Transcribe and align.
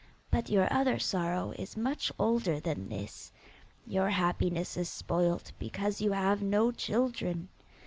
But 0.31 0.49
your 0.49 0.67
other 0.73 0.97
sorrow 0.97 1.51
is 1.59 1.77
much 1.77 2.11
older 2.17 2.59
than 2.59 2.89
this. 2.89 3.31
Your 3.85 4.09
happiness 4.09 4.75
is 4.75 4.89
spoilt 4.89 5.51
because 5.59 6.01
you 6.01 6.11
have 6.13 6.41
no 6.41 6.71
children. 6.71 7.49